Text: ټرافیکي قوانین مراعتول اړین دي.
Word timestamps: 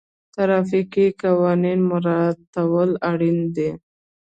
ټرافیکي 0.33 1.07
قوانین 1.21 1.79
مراعتول 1.91 2.89
اړین 3.11 3.37
دي. 3.55 3.69